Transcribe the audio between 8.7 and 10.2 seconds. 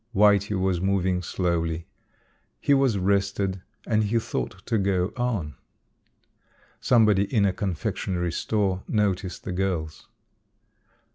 noticed the girls.